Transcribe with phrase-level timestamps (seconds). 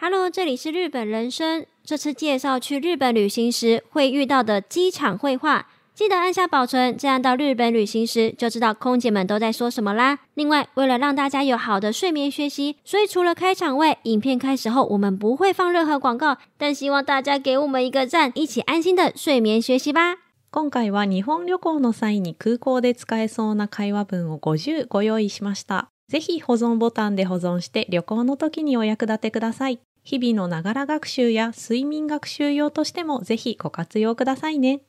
[0.00, 1.66] Hello，这里是日本人生。
[1.82, 10.18] 这次介绍去日本旅行时会遇到的机场绘画，记得按下保存，这样到日本旅行时就知道空姐们都在说什么啦。
[10.34, 20.16] 另外，为了让大家有好的睡眠学习，所以除了开场外，影片开始后我们不会放任何广告，但希望大家给我们一个赞，一起安心的睡眠学习吧。
[20.50, 25.88] 今回は日本旅行の際に空港で使えそうな会話文を50ご用意しました。
[26.08, 29.80] ぜひ保存ボタンで保存して旅行の時にお役立てください。
[30.03, 34.81] 日々のながら学習や睡眠学習用としてもぜひご活用くださいね。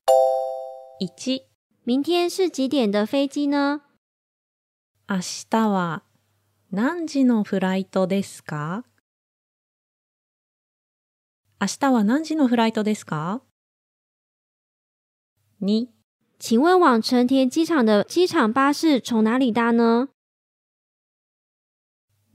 [1.00, 1.42] 1、
[1.84, 3.82] 明天是几点的飞机呢？
[5.08, 5.18] 明
[5.50, 6.02] 日は
[6.70, 8.84] 何時のフライトですか？
[11.60, 13.42] 明日は何時のフライトですか
[15.60, 15.88] ?2、
[16.38, 20.08] 请问往成田机场的机场巴士从哪里搭呢？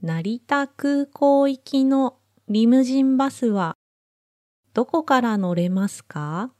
[0.00, 2.17] 成田空港行きの
[2.50, 3.76] リムジンバスは
[4.72, 6.50] どこから乗れますか？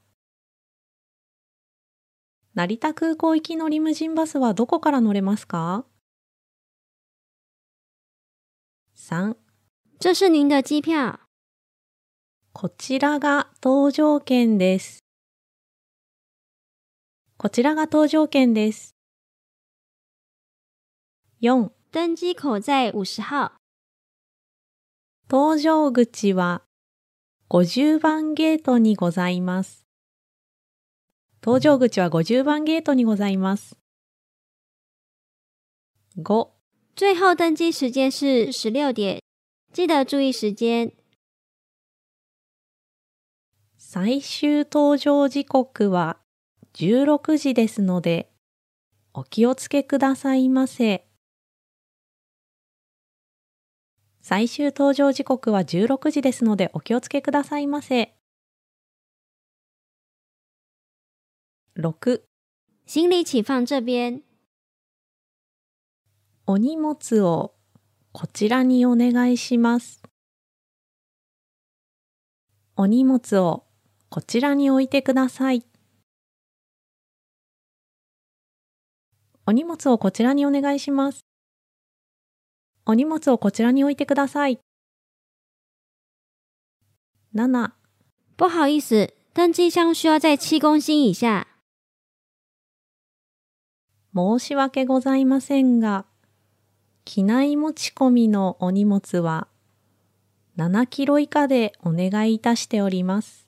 [2.53, 5.85] 成田空港行きのリムジンバスはどこから乗れますか
[8.95, 9.35] ?3
[9.99, 11.21] 这是您的机票。
[12.53, 14.99] こちらが搭乗券です。
[17.37, 18.93] こちらが搭乗券です。
[21.41, 23.58] 4登機口在五十号。
[25.31, 26.63] 搭乗口は
[27.51, 29.85] 50番ゲートにございます。
[31.39, 33.77] 搭乗口は50番ゲートにございます。
[36.17, 36.47] 5.
[36.95, 39.19] 最後登機時間是十六点。
[39.71, 40.91] 記得注意時間。
[43.77, 46.17] 最終搭乗時刻は
[46.73, 48.31] 16時ですので、
[49.13, 51.08] お気をつけくださいませ。
[54.29, 58.13] 最終登場時刻は16時ですのでお気をつけくださいませ。
[61.75, 62.21] 6
[62.85, 64.21] 行李请放这边。
[66.45, 67.55] お荷物を
[68.11, 70.03] こちらにお願いします。
[72.75, 73.63] お荷物を
[74.09, 75.65] こちらに置いてください。
[79.47, 81.25] お荷物をこちらにお願いします。
[82.89, 84.59] お荷物をこちらに置いてください。
[87.35, 87.69] 7
[88.35, 91.45] 不好意思，登机箱需要在七公斤以下。
[94.15, 96.07] 申し訳ございませんが、
[97.05, 99.47] 機内持ち込みのお荷物は
[100.57, 103.47] 7キロ以下でお願いいたしております。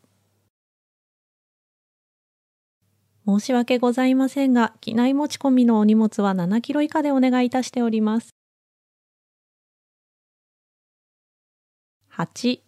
[3.26, 8.36] 申し訳ございませんが、機内持ち込みのお荷物は7キロ以下でお願いいたしております。
[12.14, 12.60] 8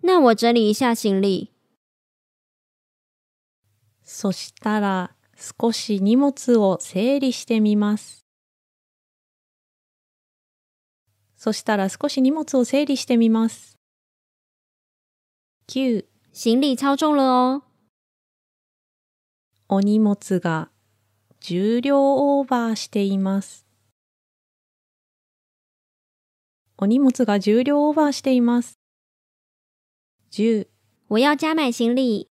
[0.00, 1.50] 那我整理一下行李。
[4.02, 8.24] そしたら少し荷物を整理してみます。
[11.36, 13.76] そしたら少し荷物を整理してみます。
[15.68, 17.62] 9行李超重了哦。
[19.68, 20.70] お荷物が
[21.40, 23.66] 重量オーバーしています。
[26.78, 28.78] お荷物が重量オーバーしています。
[30.36, 30.66] 10
[31.08, 32.28] 我要加买行李。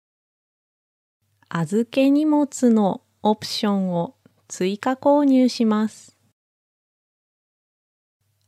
[1.49, 4.15] 預け荷物のオプションを
[4.47, 6.17] 追加購入します。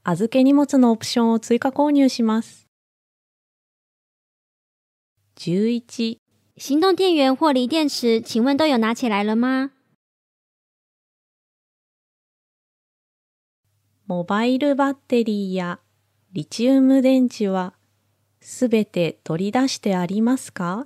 [0.01, 2.65] 預け荷物のオプションを追加購入します。
[5.35, 6.17] 11
[6.55, 9.69] 行動電源或锂電池，請問都有拿起來了嗎？
[14.07, 15.79] モバイルバッテリーや
[16.31, 17.75] リチウム電池は
[18.45, 20.85] すべて取り出してありますか？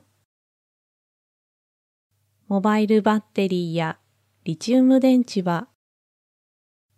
[2.47, 3.97] モバイルバッテリーや
[4.43, 5.67] リチウム電池は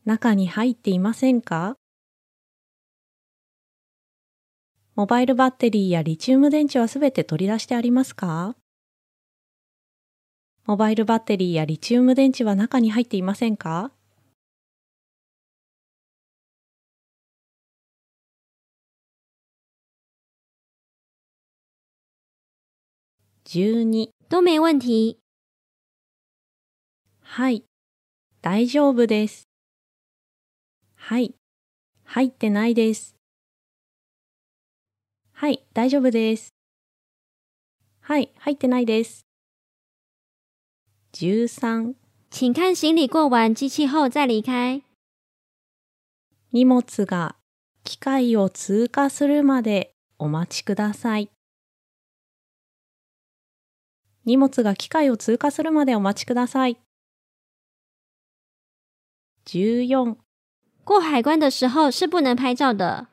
[0.03, 1.77] 中に入っていませんか？
[4.95, 8.57] モバイルバッテリーやリチウム電池はすべて取り出してありますか？
[10.65, 13.93] モバイルバッテリーやリチウム電池は中に入っていませんか？
[23.49, 25.17] 12都没问题。
[27.19, 27.63] はい、
[28.43, 29.49] 大丈夫です。
[30.93, 31.33] はい、
[32.03, 33.15] 入ってないです。
[35.31, 36.53] はい、大丈夫です。
[38.01, 39.25] はい、入ってないです。
[41.13, 41.95] 13
[42.29, 44.83] 请看行李过完机器后再离开。
[46.51, 47.35] 荷物が
[47.83, 51.31] 機械を通過するまでお待ちください。
[54.29, 56.77] 荷物が機械を通過するまでお待ちください。
[59.45, 60.17] 14
[60.83, 63.07] 过海关的时候是不能拍照的。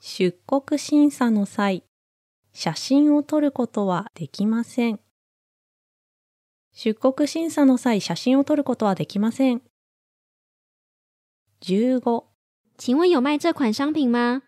[0.00, 1.84] 出国審査の際、
[2.54, 5.00] 写真を撮ることはできません。
[6.72, 9.60] 出国審査の際、写真を撮ることはできません。
[11.60, 12.24] 15
[12.78, 14.42] 请问有卖这款商品吗？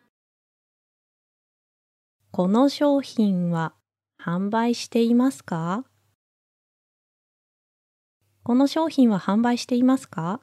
[2.32, 3.74] この商品は
[4.24, 5.84] 販売していますか？
[8.42, 10.40] この商品は販売していますか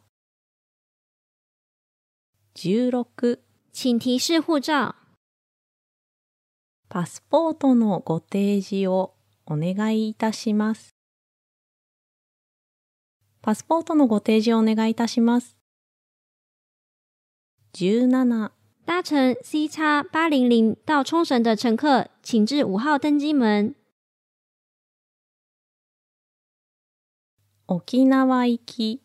[2.53, 3.39] ?16
[3.73, 4.93] 请提示护照。
[6.89, 9.15] パスポートのご提示を
[9.47, 10.95] お願いいたします。
[13.41, 15.57] パスポートのご提示をお願いいたします。
[17.73, 18.51] 17
[18.91, 23.73] 搭乘 C 叉八零零到冲绳的乘客，请至五号登机门。
[27.67, 29.01] 沖縄行き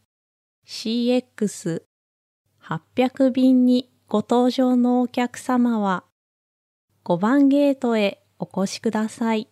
[0.66, 6.02] CX800 便にご搭乗のお客様は
[7.04, 9.46] 5番ゲートへお越しください。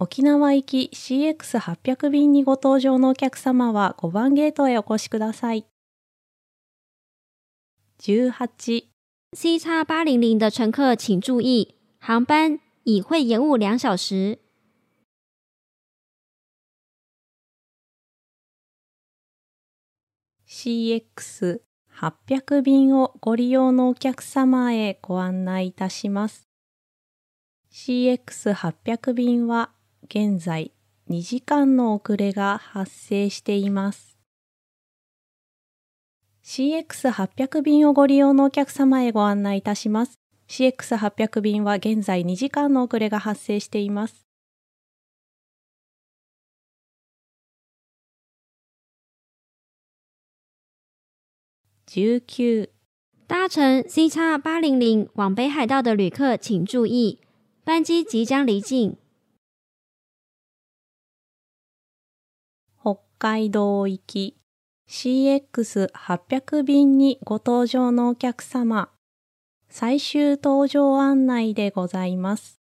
[0.00, 5.64] 沖縄行き CX800 便にご搭乗のお客様は5番ゲートへお越しください。
[7.98, 8.84] 18
[9.32, 14.38] C 叉八零零的乘客请注意，航班已会延误两小时。
[20.48, 26.46] CX800 便をご利用のお客様へご案内いたします。
[27.72, 29.72] CX800 便は
[30.04, 30.72] 現在
[31.10, 34.15] 2時間の遅れが発生しています。
[36.46, 40.20] CX800 便をご利用のお客様へご案内いたします。
[40.48, 44.28] CX800 便は現在2時間の遅れが発生しています。
[51.88, 52.70] 19
[53.26, 57.18] 搭乘 C 叉八零零往北海道的旅客请注意，
[57.64, 58.96] 班机即将离境。
[62.80, 64.36] 北海道行き
[64.88, 68.88] CX800 便にご搭乗のお客様、
[69.68, 72.60] 最終搭乗案内でございます。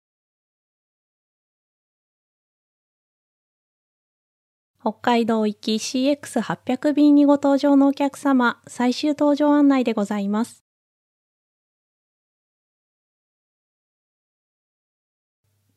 [4.81, 10.63] 北海道行き CX800 便にご搭乗のお客様、最終搭乗案内でございます。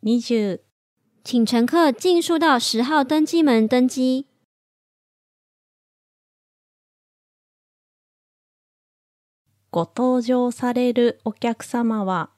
[0.03, 0.61] 20
[1.25, 4.38] 请乘客尽速到十号登机门登机。
[9.71, 12.31] ご搭乗されるお客様は、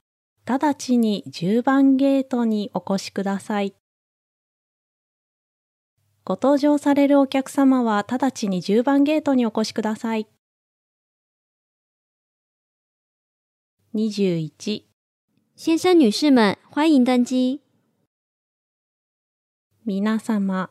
[0.47, 3.73] 直ちに10番ゲートにお越しください。
[6.25, 10.27] ご搭乗されるお客様は、直ちに10番ゲートにお越しください。
[13.94, 14.82] 21
[15.55, 17.61] 先生、女士们，欢迎登机。
[19.85, 20.71] 皆様、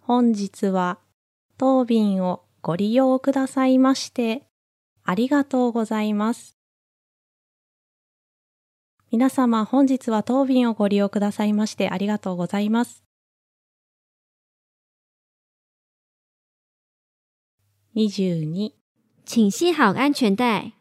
[0.00, 1.00] 本日は
[1.58, 4.47] 当便をご利用くださいまして、
[5.10, 6.58] ありがとうございます。
[9.10, 13.02] 皆様、本日は当便をご利用くださいまして、ありがとうございます。
[17.96, 18.72] 22
[19.24, 20.74] 请系好安全带。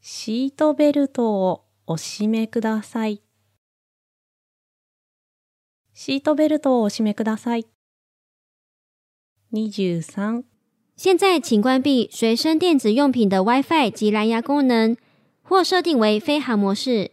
[0.00, 3.22] シートベルトをお締めください。
[5.92, 7.66] シートベルトをお締めください。
[9.52, 10.44] 23
[10.98, 14.96] 现在请关闭随身电子用品的 WiFi 及蓝牙功能，
[15.44, 17.12] 或设定为飞行模式。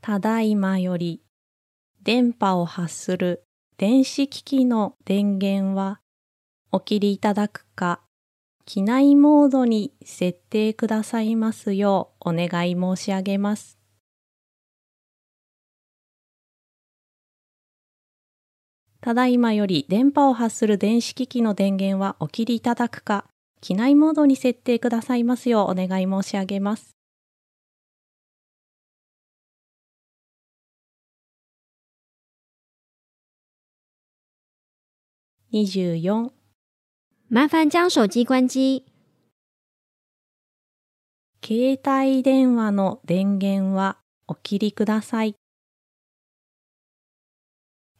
[0.00, 1.24] ただいまより
[2.04, 3.44] 電波を発する
[3.76, 5.98] 電子機器の電源は
[6.70, 8.02] お切りいただくか、
[8.66, 13.80] 機内モードに設定くださいますようお願い申し上げます。
[19.04, 23.26] ただいまより電波を発する電子機器の電源はお切りいただくか、
[23.60, 26.96] 機内モードに設定くださいますようお願い申し上げます。
[35.52, 36.30] 24
[37.30, 38.84] 麻烦将手机关机。
[41.44, 45.36] 携帯電話の電源はお切りください。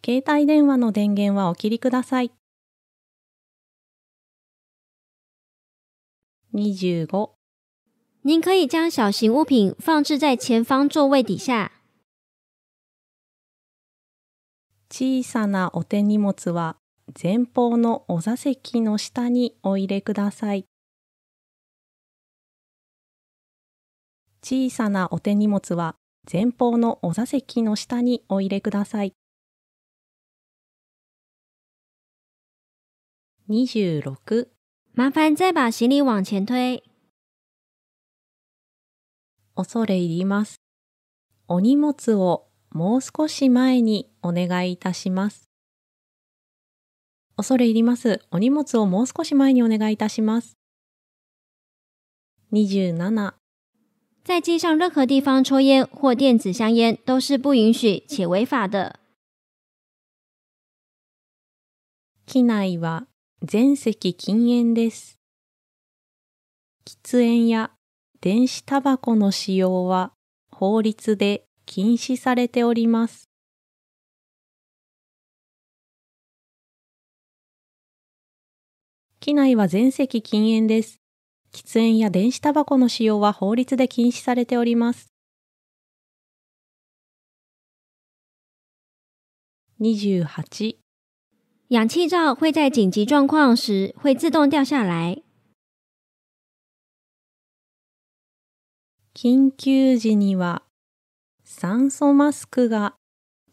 [0.04, 2.30] 携帯電話の電源はお切りください。
[6.52, 7.30] 25
[8.22, 11.72] 您可以将小型物品放置在前方座位底下。
[14.90, 16.76] 小さなお手荷物は
[17.20, 20.66] 前方のお座席の下にお入れください。
[24.42, 25.96] 小さなお手荷物は
[26.30, 29.14] 前方のお座席の下にお入れください。
[33.46, 34.48] 26
[34.94, 36.82] 麻烦再把行李往前推。
[39.54, 40.58] 恐れ入ります。
[41.46, 45.50] お荷物をもう少し前にお願いいたします。
[47.36, 48.22] 恐れ入ります。
[48.30, 50.56] お荷物をもう少し前にお願いいたします。
[52.50, 53.34] 27
[54.24, 58.98] 在机上任何地方抽烟或电子香烟都是不允许且违法的。
[62.24, 63.06] 機内は
[63.42, 65.18] 全席禁煙です。
[66.86, 67.72] 喫煙や
[68.20, 70.12] 電子タバコの使用は
[70.50, 73.28] 法律で禁止されております。
[79.20, 81.00] 機内は全席禁煙です。
[81.52, 85.12] 喫煙や電子タバコの使用は法律で禁止されております。
[89.80, 90.83] 28
[91.68, 95.22] 氧气罩会在紧急状况时会自动掉下来。
[99.14, 100.62] 緊急時には
[101.42, 102.96] 酸素マスクが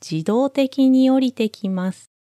[0.01, 2.11] 自動的に降りてきます。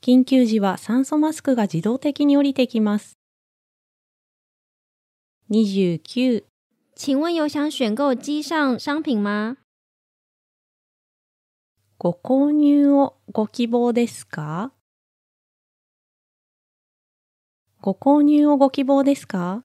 [0.00, 3.18] 緊急時は酸素マスクが自動的に降りてきます。
[5.50, 6.44] 29
[6.94, 9.58] 请问有想选购机上商品吗？
[11.98, 14.70] ご購入をご希望ですか？
[17.80, 19.64] ご購入をご希望ですか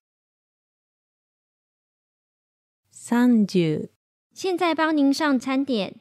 [2.94, 3.90] ?30
[4.34, 6.00] 现在帮您上餐点。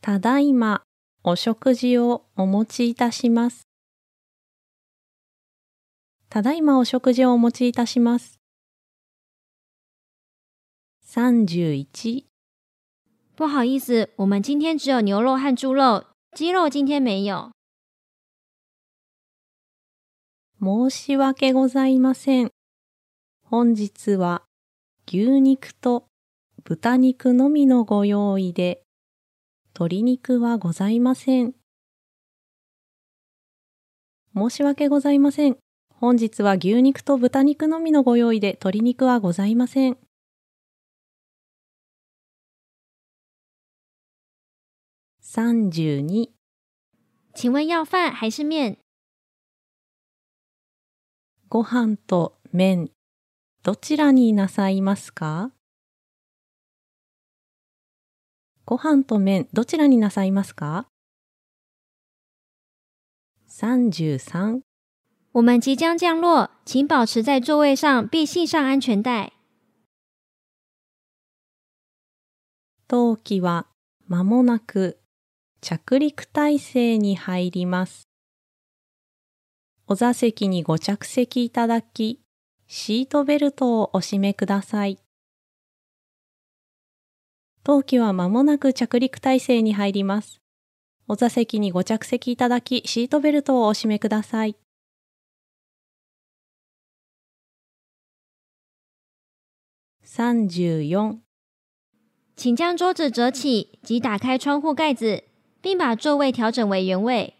[0.00, 0.82] ただいま
[1.22, 3.68] お食事をお持ちいたします。
[6.28, 8.40] ただいまお食事をお持ちいたします。
[11.06, 12.35] 31
[13.36, 17.52] 不好意思，我们今天只有牛肉和猪肉，鸡肉今天没有。
[20.58, 22.50] 申し訳ございません。
[23.44, 24.44] 本日は
[25.06, 26.06] 牛肉と
[26.64, 28.80] 豚肉のみのご用意で、
[29.74, 31.52] 鶏肉はございません。
[34.34, 35.58] 申し訳ございません。
[35.90, 39.98] 本日は牛肉と豚肉のみのご用意で、鶏肉はございません。
[45.28, 46.30] 32
[47.34, 48.78] 请问要饭还是面？
[51.48, 52.90] ご飯と麺、
[53.64, 55.50] どちらになさいますか？
[58.64, 60.86] ご飯と麺、どちらになさいますか
[63.48, 64.62] ?33
[65.32, 69.32] 我们即将降落，请保持在座位上，并系上安全带。
[72.86, 73.66] 当機は
[74.06, 75.00] 間もなく
[75.68, 78.08] 着陸態勢に入ります。
[79.88, 82.20] お座席にご着席いただき、
[82.68, 84.96] シートベルトをお締めください。
[87.64, 90.40] 当機は間もなく着陸態勢に入ります。
[91.08, 94.54] お座席にご着席いただき、シートベルトをお締めください。
[100.04, 101.26] 34
[102.36, 105.25] 请将桌子折起及打开窗户盖子，
[105.66, 107.34] 并把座位调整为原位。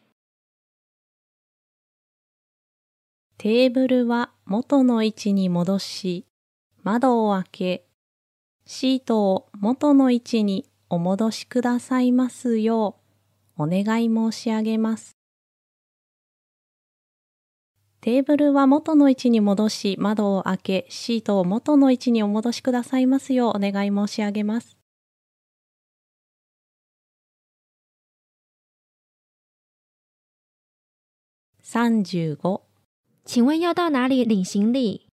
[3.38, 6.26] テーブルは元の位置に戻し、
[6.83, 7.87] 窓を開け、
[8.64, 12.97] シートを元の位置にお戻しくださいますよ
[13.56, 15.16] うお願い申し上げます。
[18.00, 24.75] テーブルは元の位置に戻し、窓を開け、シートを元の位置にお戻しくださいますようお願い申し上げます。
[31.68, 32.62] 35
[33.25, 35.08] 请问要到哪里领行李？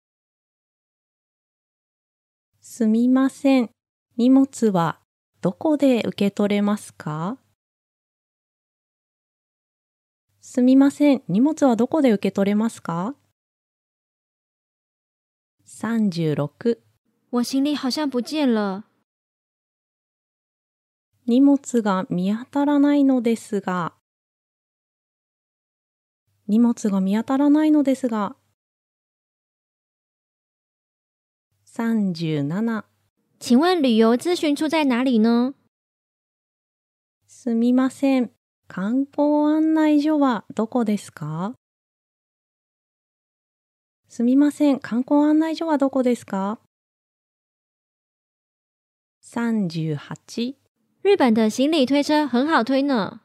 [2.61, 3.71] すみません。
[4.19, 5.01] 荷物は
[5.41, 7.39] どこで受け取れますか？
[10.43, 11.23] すみません。
[11.27, 13.15] 荷物はどこで受け取れますか
[15.67, 16.79] ?36。
[17.31, 18.85] 我行李好像不见了。
[21.25, 23.95] 荷物が見当たらないのですが。
[26.53, 28.37] 荷物が見当たらないのですが。
[31.65, 32.85] 37
[33.41, 35.55] 请问旅游咨询处在哪里呢？
[37.27, 38.31] すみません。
[38.69, 41.55] 観光案内所はどこですか？
[44.11, 44.79] すみません。
[44.79, 46.61] 観光案内所はどこですか
[49.25, 50.57] ?38
[51.03, 53.22] 日本的行李推车很好推呢。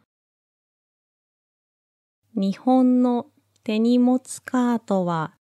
[2.39, 3.25] 日本の
[3.63, 5.33] 手荷物カートは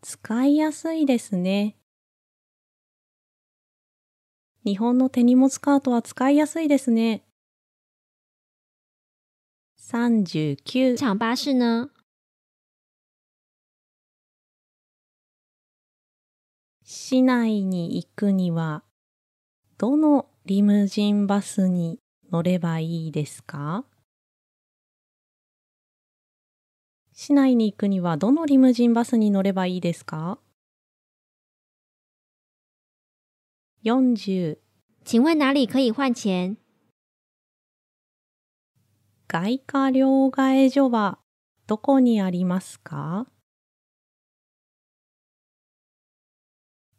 [0.00, 1.76] 使いやすいですね。
[4.64, 7.26] 日本の手荷物カートは使いやすいですね。
[9.82, 11.90] 39场巴士呢？
[16.82, 18.82] 市内に行くには
[19.76, 21.98] どのリムジンバスに
[22.32, 23.84] 乗ればいいですか？
[27.22, 30.38] 市内に行くにはどのリムジンバスに乗ればいいですか
[33.84, 34.56] ?40
[35.04, 36.56] 请问哪里可以换钱？
[39.28, 41.18] 外貨両替所は
[41.66, 43.26] どこにありますか？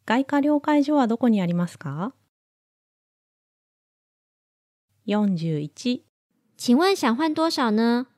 [0.06, 2.14] 外貨両替所はどこにありますか
[5.08, 6.04] ?41
[6.58, 8.11] 请问想换多少呢？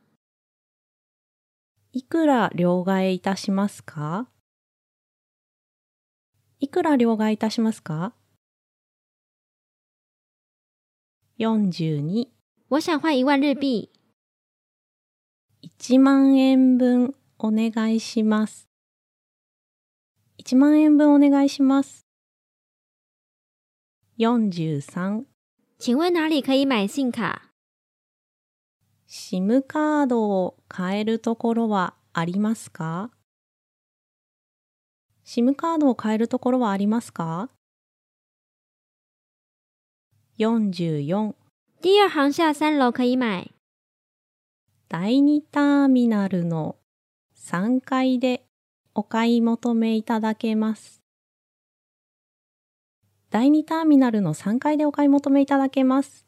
[1.96, 4.28] いくら両替いたしますか？
[6.60, 8.16] いくら両替いたしますか
[11.38, 12.30] ?42
[12.70, 13.92] 我想换一万日币。
[15.62, 18.68] 1万円分お願いします。
[20.40, 22.08] 1万円分お願いします。
[24.18, 25.26] 43
[25.78, 27.53] 请问哪里可以买信卡？
[29.16, 33.12] SIM カードを買えるところはありますか
[35.24, 37.52] ?SIM カードを買えるところはありますか
[40.40, 41.36] ?44
[41.84, 43.52] 第二航下三楼可以买。
[44.90, 46.78] 第2ターミナルの
[47.38, 48.44] 3階で
[48.96, 51.04] お買い求めいただけます。
[53.30, 56.26] 第2ターミナルの3階でお買い求めいただけます。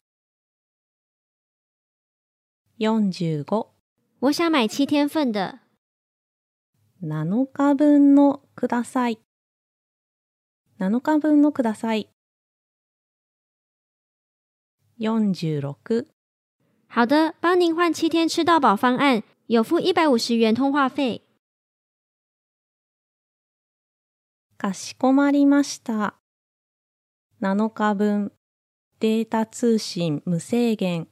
[2.78, 3.70] 45
[4.20, 5.60] 我想买七天份的。
[7.02, 9.20] 7日分のください。
[10.78, 12.10] 7日分のください。
[15.00, 16.08] 46
[16.90, 21.22] 好的，帮您换七天吃到饱方案，有付一百五十元通话费。
[24.58, 26.16] かしこまりました。
[27.40, 28.34] 7日分
[29.00, 31.08] データ通信無制限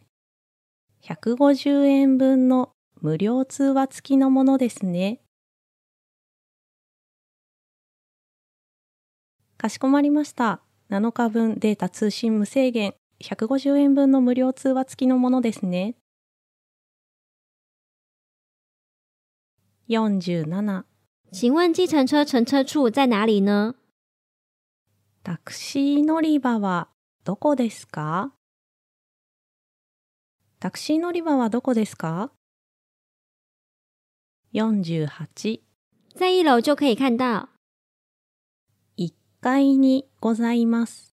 [1.05, 5.19] 150円分の無料通話付きのものですね。
[9.57, 10.61] かしこまりました。
[10.89, 15.95] 7日分データ通信無制限150円分の無料通話付きのものですね。
[19.89, 20.83] 47
[21.33, 23.75] 请问计程车乘车处在哪里呢？
[25.23, 26.87] タクシー乗り場は
[27.25, 28.31] どこですか？
[30.63, 32.31] タクシー乗り場はどこですか
[34.53, 35.59] ?48
[36.15, 37.49] 在一楼就可以看到。
[38.97, 41.13] 1階にございます。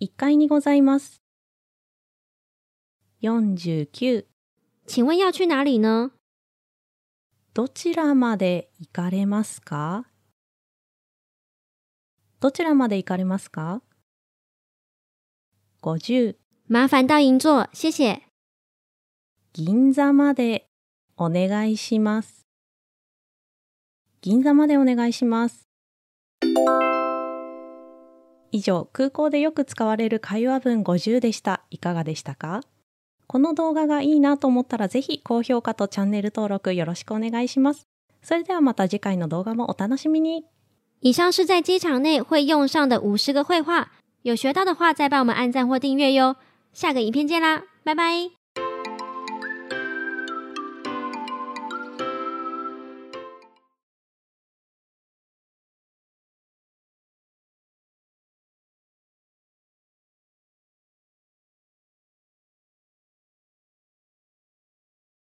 [0.00, 1.20] 1階にございます。
[3.20, 4.24] 49
[4.86, 6.12] 请问要去哪里呢？
[7.52, 10.06] どちらまで行かれますか？
[12.40, 13.82] どちらまで行かれますか
[15.82, 16.41] ?50
[16.72, 18.22] 麻烦到银座，谢谢。
[19.52, 20.64] 銀座まで
[21.18, 22.46] お願いします。
[24.22, 25.68] 銀座までお願いします。
[28.52, 31.62] 以上、空港でよく使われる会話文50でした。
[31.68, 32.62] いかがでしたか？
[33.26, 37.86] この動画がいいなと思ったらぜひ高評価とチャンネル登録よろしくお願いします。
[38.22, 40.46] それではまた次回の動画もお楽しみに。
[41.02, 43.88] 以上是在机场内会用上的五十个绘画，
[44.22, 46.36] 有学到的话再帮我们按赞或订阅哟。
[46.72, 48.41] 下个影片见啦，拜拜。